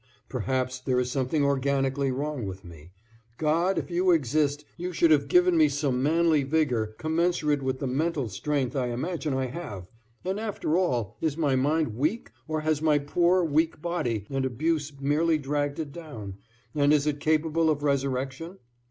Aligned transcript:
Perhaps 0.29 0.79
there 0.79 0.99
is 0.99 1.11
something 1.11 1.43
organically 1.45 2.09
wrong 2.11 2.47
with 2.47 2.65
me 2.65 2.89
God, 3.37 3.77
if 3.77 3.91
you 3.91 4.09
exist, 4.09 4.65
you 4.75 4.93
should 4.93 5.11
have 5.11 5.27
given 5.27 5.55
me 5.55 5.69
some 5.69 6.01
manly 6.01 6.41
vigor 6.41 6.95
commensurate 6.97 7.61
with 7.61 7.77
the 7.77 7.85
mental 7.85 8.27
strength 8.27 8.75
I 8.75 8.87
imagine 8.87 9.35
I 9.35 9.45
have, 9.45 9.91
and 10.25 10.39
after 10.39 10.75
all, 10.75 11.17
is 11.21 11.37
my 11.37 11.55
mind 11.55 11.95
weak 11.95 12.31
or 12.47 12.61
has 12.61 12.81
my 12.81 12.97
poor, 12.97 13.43
weak 13.43 13.79
body 13.79 14.25
and 14.31 14.43
abuse 14.43 14.91
merely 14.99 15.37
dragged 15.37 15.77
it 15.77 15.91
down, 15.91 16.39
and 16.73 16.91
is 16.91 17.05
it 17.05 17.19
capable 17.19 17.69
of 17.69 17.83
resurrection? 17.83 18.57